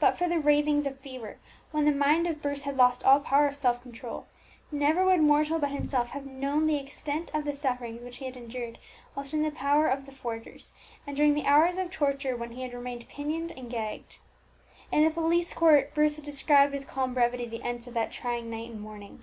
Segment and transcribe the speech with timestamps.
[0.00, 1.36] But for the ravings of fever,
[1.72, 4.24] when the mind of Bruce had lost all power of self control,
[4.70, 8.34] never would mortal but himself have known the extent of the sufferings which he had
[8.34, 8.78] endured
[9.14, 10.72] whilst in the power of the forgers,
[11.06, 14.16] and during the hours of torture when he had remained pinioned and gagged.
[14.90, 18.48] In the police court Bruce had described with calm brevity the events of that trying
[18.48, 19.20] night and morning.